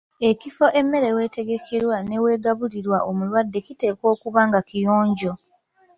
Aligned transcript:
Ekifo 0.29 0.65
emmere 0.79 1.09
w’etegekerwa 1.17 1.97
n’eweegabulirwa 2.07 2.97
omulwadde 3.09 3.59
kiteekwa 3.65 4.05
okuba 4.13 4.41
nga 4.47 4.59
kiyonjo. 4.67 5.31